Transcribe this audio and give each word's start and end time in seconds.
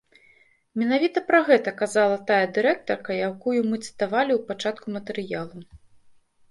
Менавіта 0.83 1.21
пра 1.27 1.41
гэта 1.49 1.73
казала 1.81 2.15
тая 2.31 2.41
дырэктарка, 2.57 3.11
якую 3.29 3.57
мы 3.69 3.75
цытавалі 3.87 4.31
ў 4.39 4.43
пачатку 4.51 4.87
матэрыялу. 4.97 5.59